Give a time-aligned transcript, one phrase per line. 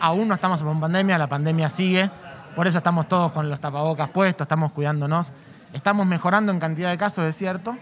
[0.00, 2.10] Aún no estamos en pandemia, la pandemia sigue.
[2.54, 5.32] Por eso estamos todos con los tapabocas puestos, estamos cuidándonos.
[5.72, 7.76] Estamos mejorando en cantidad de casos, es cierto,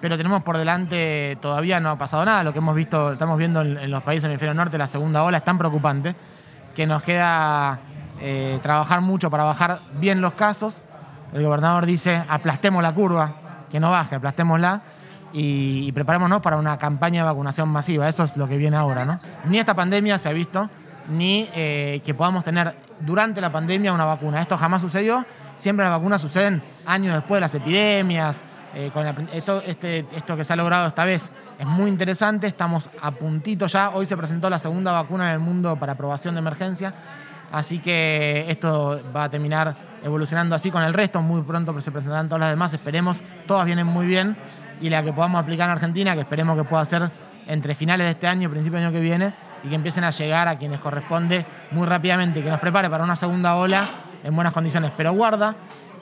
[0.00, 2.42] pero tenemos por delante, todavía no ha pasado nada.
[2.42, 5.38] Lo que hemos visto, estamos viendo en, los países del hemisferio norte, la segunda ola
[5.38, 6.16] es tan preocupante
[6.74, 7.78] que nos queda
[8.20, 10.82] eh, trabajar mucho para bajar bien los casos.
[11.32, 13.34] El gobernador dice, aplastemos la curva,
[13.70, 14.82] que no baje, aplastémosla
[15.32, 18.08] y, y preparémonos para una campaña de vacunación masiva.
[18.08, 19.20] Eso es lo que viene ahora, ¿no?
[19.44, 20.68] Ni esta pandemia se ha visto,
[21.10, 24.40] ni eh, que podamos tener durante la pandemia una vacuna.
[24.40, 25.24] Esto jamás sucedió.
[25.56, 28.42] Siempre las vacunas suceden años después de las epidemias.
[28.74, 28.90] Eh,
[29.32, 32.46] esto, este, esto que se ha logrado esta vez es muy interesante.
[32.46, 33.90] Estamos a puntito ya.
[33.90, 36.94] Hoy se presentó la segunda vacuna en el mundo para aprobación de emergencia.
[37.52, 41.20] Así que esto va a terminar evolucionando así con el resto.
[41.20, 42.72] Muy pronto se presentarán todas las demás.
[42.72, 44.36] Esperemos, todas vienen muy bien.
[44.80, 47.10] Y la que podamos aplicar en Argentina, que esperemos que pueda ser
[47.46, 50.10] entre finales de este año y principios del año que viene, y que empiecen a
[50.10, 53.86] llegar a quienes corresponde muy rápidamente, que nos prepare para una segunda ola
[54.22, 54.92] en buenas condiciones.
[54.96, 55.54] Pero guarda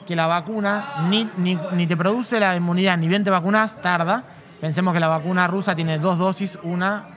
[0.07, 4.23] que la vacuna ni, ni, te produce la inmunidad, ni bien te vacunas, tarda.
[4.59, 7.09] Pensemos que la vacuna rusa tiene dos dosis, una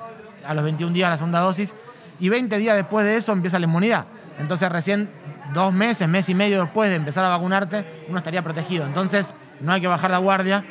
[0.47, 1.75] a los 21 días la segunda dosis,
[2.21, 4.05] y 20 días después de eso empieza la inmunidad.
[4.39, 5.09] Entonces recién
[5.55, 8.85] dos meses, mes y medio después de empezar a vacunarte, uno estaría protegido.
[8.87, 10.65] Entonces no hay que bajar la guardia,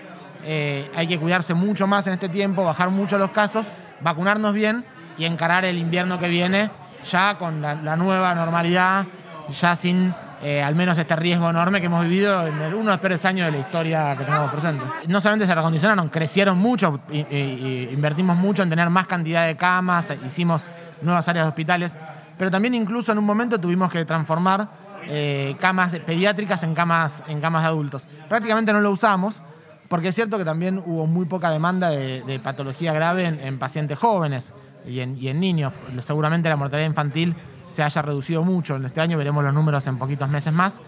[0.44, 4.86] eh, hay que cuidarse mucho más en este tiempo, bajar mucho los casos, vacunarnos bien
[5.22, 6.72] y encarar el invierno que viene
[7.09, 9.05] ya con la, nueva normalidad,
[9.50, 12.91] ya sin eh, al menos este riesgo enorme que hemos vivido en el, uno de
[12.91, 14.83] los peores años de la historia que tenemos presente.
[15.08, 20.69] No solamente se recondicionaron, crecieron mucho, invertimos mucho en tener más cantidad de camas, hicimos
[21.03, 21.95] nuevas áreas de hospitales,
[22.36, 24.67] pero también incluso en un momento tuvimos que transformar
[25.08, 28.08] eh, camas pediátricas en camas, en camas de adultos.
[28.27, 29.44] Prácticamente no lo usamos,
[29.88, 34.55] porque es cierto que también hubo muy poca demanda de, patología grave en pacientes jóvenes
[34.86, 35.74] y en, niños.
[36.00, 38.76] Seguramente la mortalidad infantil se haya reducido mucho.
[38.76, 40.82] En este año veremos los números en poquitos meses más.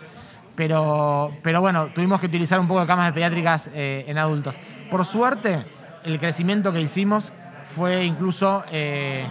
[0.56, 4.56] Pero, pero bueno, tuvimos que utilizar un poco de camas pediátricas eh, en adultos.
[4.92, 5.66] Por suerte,
[6.04, 7.32] el crecimiento que hicimos
[7.64, 9.26] fue incluso eh,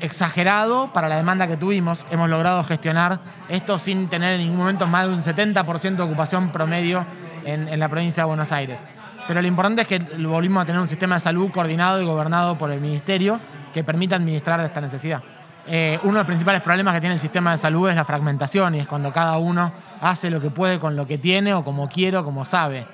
[0.00, 2.06] exagerado para la demanda que tuvimos.
[2.10, 6.52] Hemos logrado gestionar esto sin tener en ningún momento más de un 70% de ocupación
[6.52, 7.04] promedio
[7.44, 8.84] en la provincia de Buenos Aires.
[9.30, 12.58] Pero lo importante es que volvimos a tener un sistema de salud coordinado y gobernado
[12.58, 13.38] por el Ministerio
[13.72, 15.22] que permita administrar esta necesidad.
[15.66, 18.74] Eh, uno de los principales problemas que tiene el sistema de salud es la fragmentación
[18.74, 21.88] y es cuando cada uno hace lo que puede con lo que tiene o como
[21.88, 22.86] quiere o como sabe.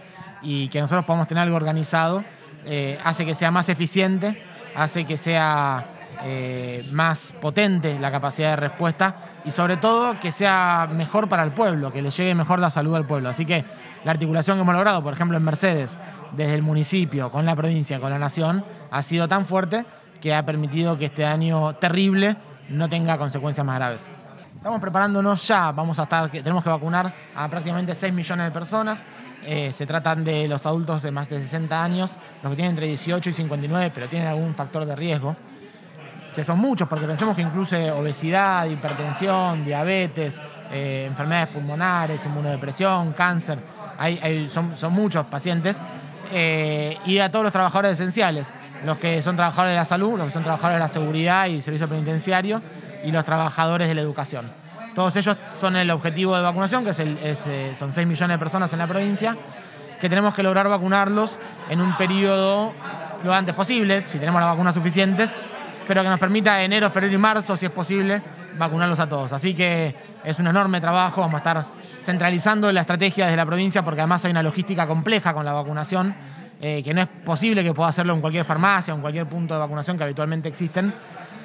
[0.43, 2.25] Y que nosotros podamos tener algo organizado
[2.65, 4.43] eh, hace que sea más eficiente,
[4.75, 5.87] hace que sea
[6.25, 11.53] eh, más potente la capacidad de respuesta y sobre todo que sea mejor para el
[11.53, 13.29] pueblo, que le llegue mejor la salud al pueblo.
[13.29, 13.65] Así que
[14.05, 15.99] la articulación que hemos logrado, por ejemplo, en Mercedes,
[16.33, 19.85] desde el municipio, con la provincia, con la nación, ha sido tan fuerte
[20.21, 22.37] que ha permitido que este año terrible
[22.69, 24.09] no tenga consecuencias más graves.
[24.57, 29.05] Estamos preparándonos ya, vamos a estar, tenemos que vacunar a prácticamente 6 millones de personas.
[29.45, 32.87] Eh, se tratan de los adultos de más de 60 años, los que tienen entre
[32.87, 35.37] 18 y 59, pero tienen algún factor de riesgo,
[36.35, 43.61] que son muchos, porque pensemos que incluye obesidad, hipertensión, diabetes, eh, enfermedades pulmonares, inmunodepresión, cáncer.
[44.49, 45.81] son, son muchos pacientes
[46.33, 48.53] eh, y a todos los trabajadores esenciales,
[48.85, 51.63] los que son trabajadores de la salud, los que son trabajadores de la seguridad y
[51.63, 52.63] servicio penitenciario
[53.05, 54.51] y los trabajadores de la educación.
[54.95, 58.79] Todos ellos son el objetivo de vacunación, que eh, son 6 millones de personas en
[58.79, 59.37] la provincia,
[60.01, 61.39] que tenemos que lograr vacunarlos
[61.69, 62.73] en un periodo
[63.25, 65.35] lo antes posible, si tenemos las vacunas suficientes,
[65.87, 68.23] pero que nos permita enero, febrero y marzo, si es posible,
[68.59, 69.33] vacunarlos a todos.
[69.33, 69.95] Así que
[70.25, 71.67] es un enorme trabajo, vamos a estar
[72.03, 76.15] centralizando la estrategia desde la provincia porque además hay una logística compleja con la vacunación,
[76.61, 79.55] eh, que no es posible que pueda hacerlo en cualquier farmacia o en cualquier punto
[79.55, 80.93] de vacunación que habitualmente existen,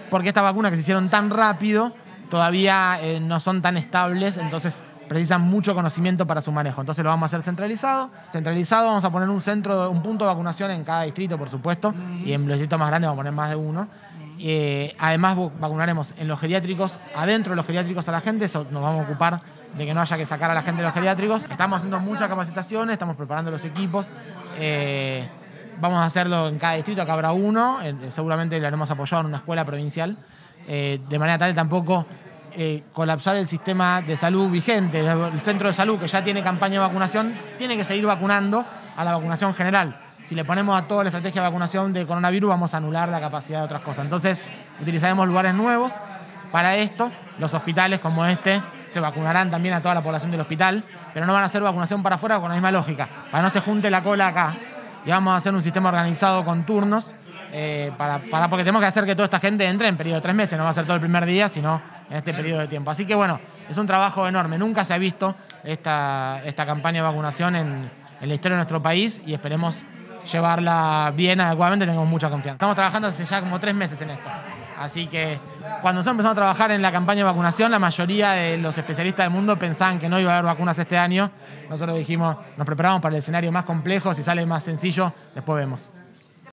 [0.10, 1.94] porque estas vacunas que se hicieron tan rápido
[2.30, 6.80] todavía eh, no son tan estables, entonces precisan mucho conocimiento para su manejo.
[6.80, 8.10] Entonces lo vamos a hacer centralizado.
[8.32, 11.94] Centralizado vamos a poner un centro, un punto de vacunación en cada distrito, por supuesto,
[12.24, 13.90] y en los distritos más grandes vamos a poner más de uno.
[14.40, 18.82] Eh, además vacunaremos en los geriátricos, adentro de los geriátricos a la gente, eso nos
[18.82, 19.42] vamos a ocupar
[19.78, 21.44] de que no haya que sacar a la gente de los geriátricos.
[21.50, 24.12] Estamos haciendo muchas capacitaciones, estamos preparando los equipos.
[24.58, 25.28] Eh,
[25.80, 27.80] vamos a hacerlo en cada distrito, acá habrá uno,
[28.10, 30.18] seguramente lo haremos apoyado en una escuela provincial,
[30.68, 32.06] eh, de manera tal tampoco
[32.92, 35.00] colapsar el sistema de salud vigente.
[35.00, 38.66] El centro de salud que ya tiene campaña de vacunación tiene que seguir vacunando
[38.98, 39.96] a la vacunación general
[40.32, 43.20] si le ponemos a toda la estrategia de vacunación de coronavirus, vamos a anular la
[43.20, 44.06] capacidad de otras cosas.
[44.06, 44.42] Entonces,
[44.80, 45.92] utilizaremos lugares nuevos
[46.54, 47.12] para esto.
[47.38, 50.84] Los hospitales como este se vacunarán también a toda la población del hospital,
[51.14, 53.62] pero no van a hacer vacunación para afuera con la misma lógica, para no se
[53.62, 54.54] junte la cola acá.
[55.06, 57.12] Y vamos a hacer un sistema organizado con turnos,
[57.54, 60.36] eh, para, porque tenemos que hacer que toda esta gente entre en periodo de tres
[60.36, 62.92] meses, no va a ser todo el primer día, sino en este periodo de tiempo.
[62.92, 63.40] Así que bueno,
[63.70, 64.58] es un trabajo enorme.
[64.58, 67.90] Nunca se ha visto esta, esta campaña de vacunación en,
[68.22, 69.76] en la historia de nuestro país y esperemos
[70.32, 72.56] llevarla bien, adecuadamente, tenemos mucha confianza.
[72.56, 74.30] Estamos trabajando hace ya como tres meses en esto.
[74.82, 75.40] Así que
[75.82, 79.26] cuando nosotros empezamos a trabajar en la campaña de vacunación, la mayoría de los especialistas
[79.26, 81.30] del mundo pensaban que no iba a haber vacunas este año.
[81.70, 85.90] Nosotros dijimos, nos preparamos para el escenario más complejo, si sale más sencillo, después vemos.